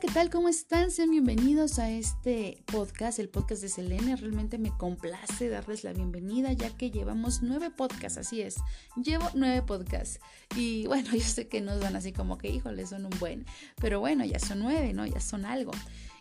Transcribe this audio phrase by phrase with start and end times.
[0.00, 0.30] ¿qué tal?
[0.30, 0.90] ¿Cómo están?
[0.90, 4.16] Sean bienvenidos a este podcast, el podcast de Selene.
[4.16, 8.56] Realmente me complace darles la bienvenida ya que llevamos nueve podcasts, así es.
[8.96, 10.18] Llevo nueve podcasts.
[10.56, 13.44] Y bueno, yo sé que nos van así como que, híjole, son un buen.
[13.78, 15.04] Pero bueno, ya son nueve, ¿no?
[15.04, 15.72] Ya son algo.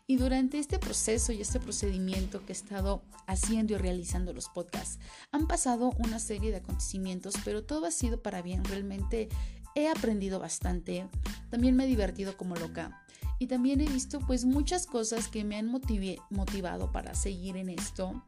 [0.07, 4.99] Y durante este proceso y este procedimiento que he estado haciendo y realizando los podcasts,
[5.31, 8.65] han pasado una serie de acontecimientos, pero todo ha sido para bien.
[8.65, 9.29] Realmente
[9.73, 11.07] he aprendido bastante,
[11.49, 13.05] también me he divertido como loca
[13.39, 18.23] y también he visto pues muchas cosas que me han motivado para seguir en esto.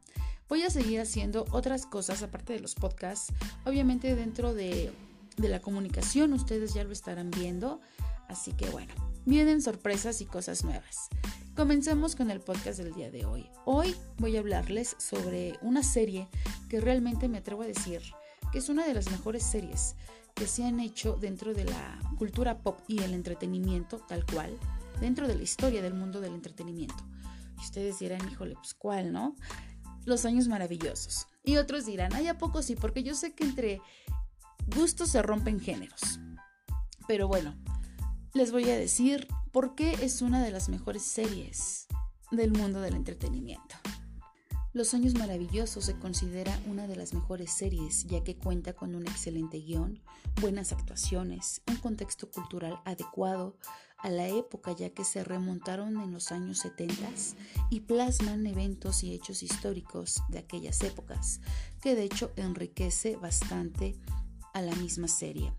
[0.50, 3.34] Voy a seguir haciendo otras cosas aparte de los podcasts,
[3.66, 4.92] obviamente dentro de,
[5.38, 7.82] de la comunicación, ustedes ya lo estarán viendo,
[8.28, 8.94] así que bueno,
[9.26, 11.10] vienen sorpresas y cosas nuevas.
[11.56, 13.50] Comencemos con el podcast del día de hoy.
[13.66, 16.30] Hoy voy a hablarles sobre una serie
[16.70, 18.02] que realmente me atrevo a decir
[18.52, 19.96] que es una de las mejores series
[20.34, 24.58] que se han hecho dentro de la cultura pop y el entretenimiento tal cual,
[25.00, 27.04] dentro de la historia del mundo del entretenimiento.
[27.58, 29.36] Y ustedes dirán, híjole, pues cuál, ¿no?
[30.06, 31.28] Los años maravillosos.
[31.44, 32.76] Y otros dirán, ay, ¿a poco sí?
[32.76, 33.82] Porque yo sé que entre
[34.76, 36.20] gustos se rompen géneros.
[37.08, 37.56] Pero bueno,
[38.34, 41.88] les voy a decir por qué es una de las mejores series
[42.32, 43.76] del mundo del entretenimiento.
[44.74, 49.06] Los Años Maravillosos se considera una de las mejores series ya que cuenta con un
[49.06, 50.02] excelente guion,
[50.40, 53.58] buenas actuaciones, un contexto cultural adecuado
[54.04, 57.10] a la época ya que se remontaron en los años 70
[57.70, 61.40] y plasman eventos y hechos históricos de aquellas épocas,
[61.82, 63.96] que de hecho enriquece bastante
[64.54, 65.54] a la misma serie.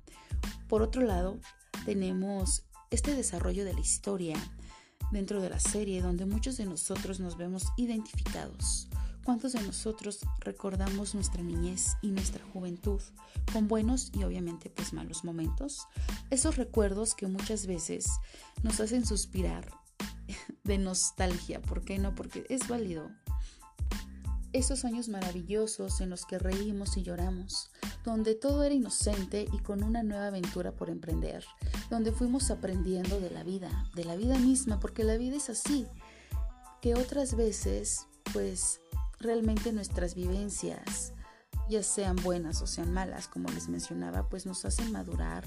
[0.69, 1.39] Por otro lado,
[1.85, 4.37] tenemos este desarrollo de la historia
[5.13, 8.89] dentro de la serie donde muchos de nosotros nos vemos identificados
[9.25, 13.01] ¿Cuántos de nosotros recordamos nuestra niñez y nuestra juventud
[13.53, 15.87] con buenos y obviamente pues malos momentos?
[16.31, 18.07] Esos recuerdos que muchas veces
[18.65, 19.71] nos hacen suspirar
[20.65, 22.17] de nostalgia, ¿por qué no?
[22.17, 23.11] Porque es válido.
[24.53, 27.71] Esos años maravillosos en los que reímos y lloramos,
[28.05, 31.45] donde todo era inocente y con una nueva aventura por emprender,
[31.91, 35.87] donde fuimos aprendiendo de la vida, de la vida misma, porque la vida es así,
[36.83, 38.81] que otras veces pues
[39.23, 41.13] realmente nuestras vivencias,
[41.69, 45.45] ya sean buenas o sean malas, como les mencionaba, pues nos hacen madurar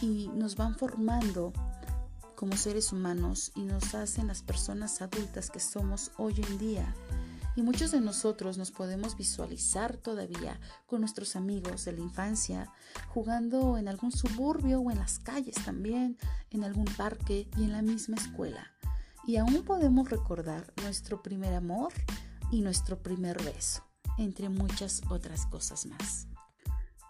[0.00, 1.52] y nos van formando
[2.34, 6.94] como seres humanos y nos hacen las personas adultas que somos hoy en día.
[7.56, 12.72] Y muchos de nosotros nos podemos visualizar todavía con nuestros amigos de la infancia,
[13.08, 16.18] jugando en algún suburbio o en las calles también,
[16.50, 18.72] en algún parque y en la misma escuela.
[19.26, 21.92] Y aún podemos recordar nuestro primer amor
[22.50, 23.82] y nuestro primer beso,
[24.18, 26.28] entre muchas otras cosas más.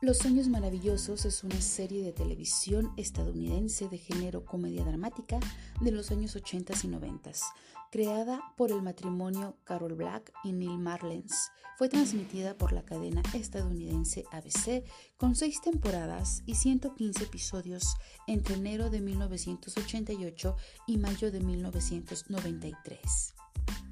[0.04, 5.40] Los Sueños Maravillosos es una serie de televisión estadounidense de género comedia dramática
[5.80, 7.30] de los años 80 y 90,
[7.90, 11.50] creada por el matrimonio Carol Black y Neil Marlens.
[11.78, 14.84] Fue transmitida por la cadena estadounidense ABC
[15.16, 17.96] con seis temporadas y 115 episodios
[18.26, 20.56] entre enero de 1988
[20.86, 23.34] y mayo de 1993.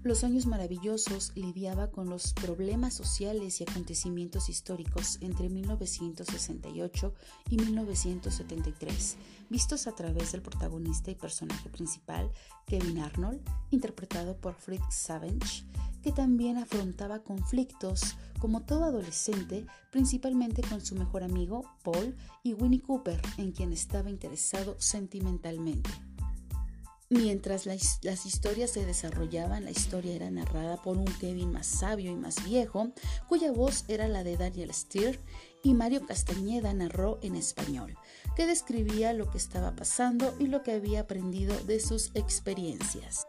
[0.05, 7.15] Los años maravillosos lidiaba con los problemas sociales y acontecimientos históricos entre 1968
[7.51, 9.17] y 1973,
[9.49, 12.33] vistos a través del protagonista y personaje principal,
[12.67, 15.65] Kevin Arnold, interpretado por Fritz Savage,
[16.03, 22.83] que también afrontaba conflictos como todo adolescente, principalmente con su mejor amigo, Paul, y Winnie
[22.83, 25.91] Cooper, en quien estaba interesado sentimentalmente.
[27.13, 32.15] Mientras las historias se desarrollaban, la historia era narrada por un Kevin más sabio y
[32.15, 32.91] más viejo,
[33.29, 35.21] cuya voz era la de Daniel Steer,
[35.63, 37.99] y Mario Castañeda narró en español,
[38.35, 43.27] que describía lo que estaba pasando y lo que había aprendido de sus experiencias.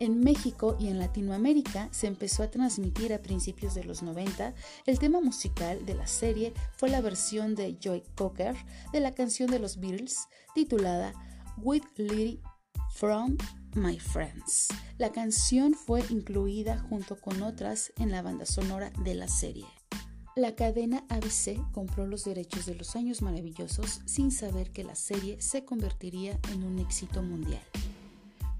[0.00, 4.54] En México y en Latinoamérica se empezó a transmitir a principios de los 90.
[4.86, 8.56] El tema musical de la serie fue la versión de Joy Cocker
[8.94, 11.12] de la canción de los Beatles titulada
[11.58, 12.40] With Lily
[12.96, 13.36] From
[13.74, 14.68] My Friends.
[14.96, 19.66] La canción fue incluida junto con otras en la banda sonora de la serie.
[20.34, 25.42] La cadena ABC compró los derechos de los años maravillosos sin saber que la serie
[25.42, 27.60] se convertiría en un éxito mundial.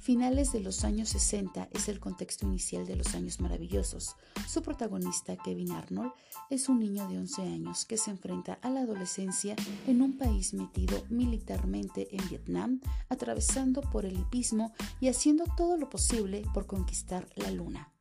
[0.07, 4.15] Finales de los años 60 es el contexto inicial de los años maravillosos.
[4.47, 6.13] Su protagonista, Kevin Arnold,
[6.49, 9.57] es un niño de 11 años que se enfrenta a la adolescencia
[9.89, 15.91] en un país metido militarmente en Vietnam, atravesando por el hipismo y haciendo todo lo
[15.91, 17.93] posible por conquistar la luna.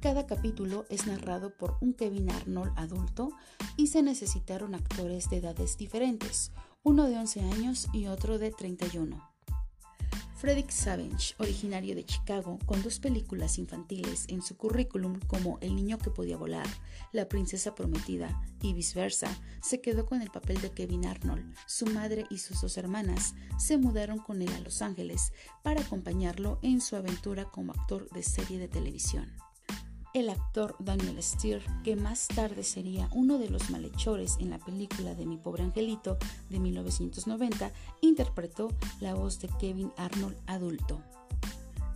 [0.00, 3.28] Cada capítulo es narrado por un Kevin Arnold adulto
[3.76, 6.50] y se necesitaron actores de edades diferentes,
[6.82, 9.33] uno de 11 años y otro de 31.
[10.36, 15.98] Frederick Savage, originario de Chicago, con dos películas infantiles en su currículum como El niño
[15.98, 16.66] que podía volar,
[17.12, 19.28] La princesa prometida y viceversa,
[19.62, 21.54] se quedó con el papel de Kevin Arnold.
[21.66, 25.32] Su madre y sus dos hermanas se mudaron con él a Los Ángeles
[25.62, 29.43] para acompañarlo en su aventura como actor de serie de televisión.
[30.14, 35.12] El actor Daniel Steer, que más tarde sería uno de los malhechores en la película
[35.16, 36.18] de Mi pobre angelito
[36.50, 38.70] de 1990, interpretó
[39.00, 41.02] la voz de Kevin Arnold adulto.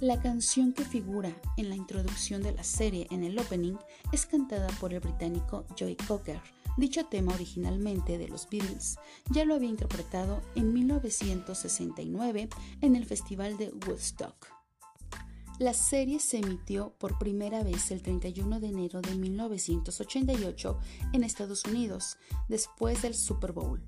[0.01, 3.77] La canción que figura en la introducción de la serie en el opening
[4.11, 6.41] es cantada por el británico Joey Cocker.
[6.77, 8.99] Dicho tema originalmente de los Beatles
[9.31, 12.49] ya lo había interpretado en 1969
[12.81, 14.58] en el Festival de Woodstock.
[15.59, 20.79] La serie se emitió por primera vez el 31 de enero de 1988
[21.13, 22.17] en Estados Unidos,
[22.47, 23.83] después del Super Bowl.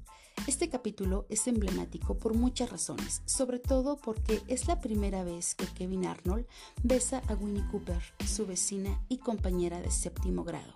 [0.49, 5.67] Este capítulo es emblemático por muchas razones, sobre todo porque es la primera vez que
[5.67, 6.45] Kevin Arnold
[6.83, 10.75] besa a Winnie Cooper, su vecina y compañera de séptimo grado.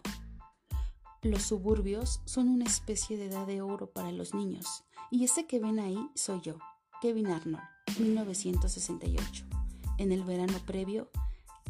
[1.22, 5.58] Los suburbios son una especie de edad de oro para los niños, y ese que
[5.58, 6.56] ven ahí soy yo,
[7.02, 7.64] Kevin Arnold,
[7.98, 9.63] 1968
[9.98, 11.10] en el verano previo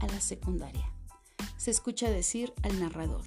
[0.01, 0.91] a la secundaria.
[1.57, 3.25] Se escucha decir al narrador,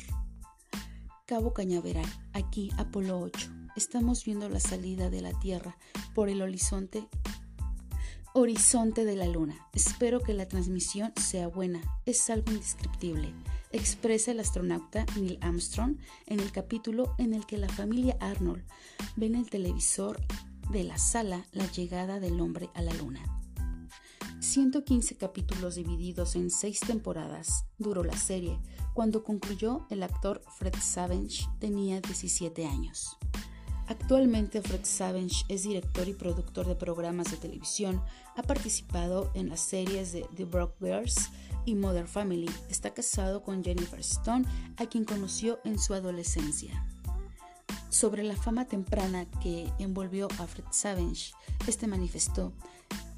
[1.26, 5.78] Cabo Cañaveral, aquí Apolo 8, estamos viendo la salida de la Tierra
[6.14, 7.08] por el horizonte
[8.34, 9.56] horizonte de la luna.
[9.74, 11.82] Espero que la transmisión sea buena.
[12.06, 13.34] Es algo indescriptible.
[13.72, 15.98] Expresa el astronauta Neil Armstrong
[16.28, 18.64] en el capítulo en el que la familia Arnold
[19.16, 20.20] ve en el televisor
[20.72, 23.22] de la sala la llegada del hombre a la luna.
[24.40, 28.60] 115 capítulos divididos en seis temporadas duró la serie.
[28.94, 33.18] Cuando concluyó, el actor Fred Savage tenía 17 años.
[33.88, 38.02] Actualmente Fred Savage es director y productor de programas de televisión.
[38.36, 41.30] Ha participado en las series de The Brock Bears
[41.66, 42.50] y Mother Family.
[42.70, 44.46] Está casado con Jennifer Stone,
[44.78, 46.86] a quien conoció en su adolescencia.
[47.90, 51.32] Sobre la fama temprana que envolvió a Fred Savage,
[51.68, 52.54] este manifestó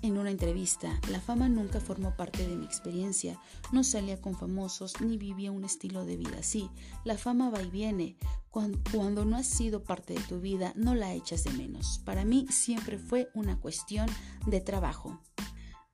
[0.02, 3.38] en una entrevista, la fama nunca formó parte de mi experiencia,
[3.74, 6.70] no salía con famosos ni vivía un estilo de vida así.
[7.04, 8.16] La fama va y viene.
[8.50, 12.00] Cuando, no ha sido parte de tu vida, no la echas de menos.
[12.06, 14.08] Para mí siempre fue una cuestión
[14.48, 15.20] de trabajo.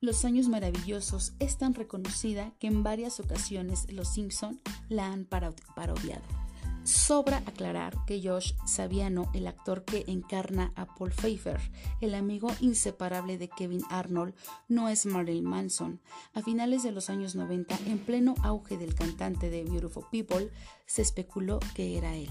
[0.01, 6.44] Los años maravillosos es tan reconocida que en varias ocasiones los Simpson la han parodiado.
[6.85, 11.59] Sobra aclarar que Josh Saviano, el actor que encarna a Paul Pfeiffer,
[11.99, 14.35] el amigo inseparable de Kevin Arnold,
[14.67, 15.99] no es Marilyn Manson.
[16.35, 20.51] A finales de los años 90, en pleno auge del cantante de Beautiful People,
[20.85, 22.29] se especuló que era él.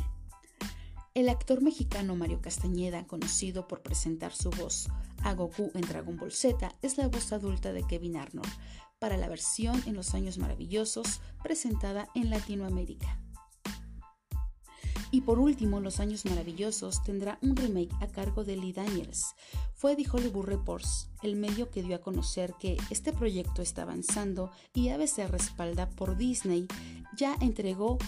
[1.15, 4.87] El actor mexicano Mario Castañeda, conocido por presentar su voz
[5.25, 8.53] a Goku en Dragon Ball Z, es la voz adulta de Kevin Arnold
[9.00, 13.24] para la versión en los años maravillosos presentada en Latinoamérica.
[15.14, 19.37] Y por último, Los Años Maravillosos tendrá un remake a cargo de Lee Daniels.
[19.72, 24.50] Fue The Hollywood Reports, el medio que dio a conocer que este proyecto está avanzando
[24.75, 26.66] y ABC respalda por Disney
[27.16, 27.99] ya entregó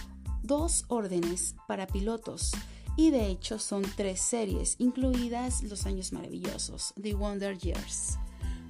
[0.43, 2.51] dos órdenes para pilotos
[2.97, 8.19] y de hecho son tres series, incluidas Los Años Maravillosos, The Wonder Years.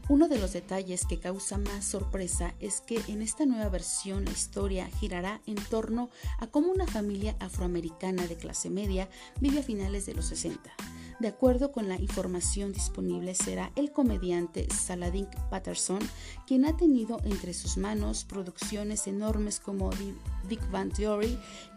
[0.09, 4.31] Uno de los detalles que causa más sorpresa es que en esta nueva versión la
[4.31, 9.09] historia girará en torno a cómo una familia afroamericana de clase media
[9.41, 10.71] vive a finales de los 60.
[11.19, 15.99] De acuerdo con la información disponible, será el comediante Saladin Patterson
[16.47, 19.91] quien ha tenido entre sus manos producciones enormes como
[20.49, 21.37] Big Bang Theory,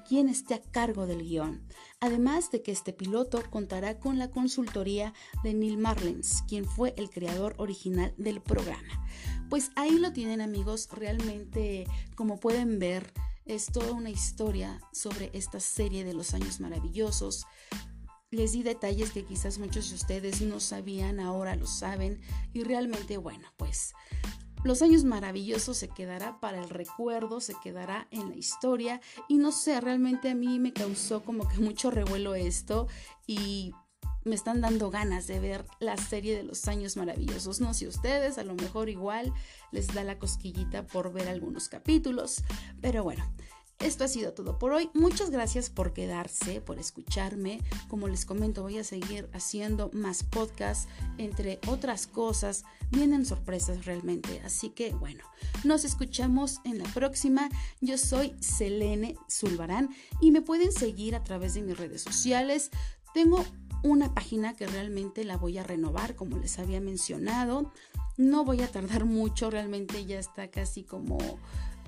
[0.10, 1.64] quien esté a cargo del guion.
[2.00, 5.14] Además de que este piloto contará con la consultoría
[5.44, 9.08] de Neil Marlens, quien fue el creador original del programa.
[9.52, 11.86] Pues ahí lo tienen amigos, realmente
[12.16, 13.14] como pueden ver
[13.46, 17.46] es toda una historia sobre esta serie de los años maravillosos
[18.32, 22.22] les di detalles que quizás muchos de ustedes no sabían, ahora lo saben.
[22.54, 23.94] Y realmente, bueno, pues
[24.64, 29.02] los años maravillosos se quedará para el recuerdo, se quedará en la historia.
[29.28, 32.88] Y no sé, realmente a mí me causó como que mucho revuelo esto.
[33.26, 33.74] Y
[34.26, 37.62] me están dando ganas de ver la serie de los años maravillosos.
[37.62, 39.34] No sé ustedes, a lo mejor igual
[39.72, 42.44] les da la cosquillita por ver algunos capítulos.
[42.82, 43.24] Pero bueno,
[43.80, 44.90] esto ha sido todo por hoy.
[44.94, 47.62] Muchas gracias por quedarse, por escucharme.
[47.88, 52.66] Como les comento, voy a seguir haciendo más podcasts, entre otras cosas.
[52.92, 54.42] Vienen sorpresas realmente.
[54.44, 55.24] Así que bueno,
[55.64, 57.50] nos escuchamos en la próxima.
[57.80, 62.72] Yo soy Selene Zulbarán y me pueden seguir a través de mis redes sociales.
[63.14, 63.46] Tengo
[63.82, 67.72] una página que realmente la voy a renovar, como les había mencionado.
[68.18, 71.18] No voy a tardar mucho, realmente ya está casi como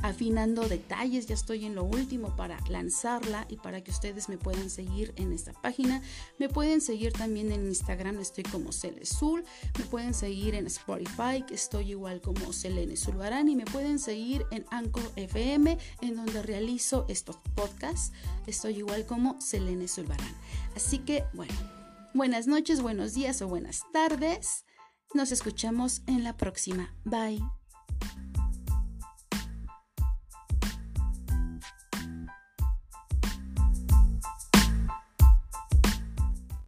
[0.02, 4.70] afinando detalles, ya estoy en lo último para lanzarla y para que ustedes me puedan
[4.70, 6.02] seguir en esta página.
[6.40, 9.44] Me pueden seguir también en Instagram, estoy como Celezul,
[9.78, 14.66] me pueden seguir en Spotify, estoy igual como Selene Zulbarán y me pueden seguir en
[14.72, 18.12] Anchor FM, en donde realizo estos podcasts,
[18.48, 20.36] estoy igual como Selene Zulbarán.
[20.76, 21.54] Así que, bueno,
[22.14, 24.66] buenas noches, buenos días o buenas tardes.
[25.14, 26.96] Nos escuchamos en la próxima.
[27.04, 27.42] Bye.